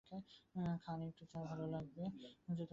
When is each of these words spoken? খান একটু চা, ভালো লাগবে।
খান 0.79 0.99
একটু 1.01 1.23
চা, 1.25 1.39
ভালো 1.43 1.65
লাগবে। 1.67 2.03